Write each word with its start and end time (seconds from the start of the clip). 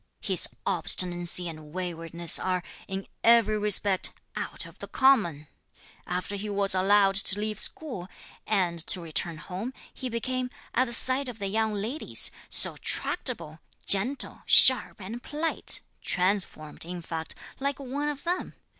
His 0.21 0.49
obstinacy 0.65 1.47
and 1.47 1.73
waywardness 1.73 2.39
are, 2.39 2.63
in 2.87 3.05
every 3.23 3.59
respect, 3.59 4.11
out 4.35 4.65
of 4.65 4.79
the 4.79 4.87
common. 4.87 5.45
After 6.07 6.35
he 6.37 6.49
was 6.49 6.73
allowed 6.73 7.13
to 7.17 7.39
leave 7.39 7.59
school, 7.59 8.07
and 8.47 8.79
to 8.87 8.99
return 8.99 9.37
home, 9.37 9.73
he 9.93 10.09
became, 10.09 10.49
at 10.73 10.85
the 10.85 10.91
sight 10.93 11.29
of 11.29 11.37
the 11.37 11.49
young 11.49 11.75
ladies, 11.75 12.31
so 12.49 12.77
tractable, 12.77 13.59
gentle, 13.85 14.41
sharp, 14.47 14.99
and 14.99 15.21
polite, 15.21 15.81
transformed, 16.01 16.83
in 16.83 17.03
fact, 17.03 17.35
like 17.59 17.77
one 17.79 18.09
of 18.09 18.23
them. 18.23 18.55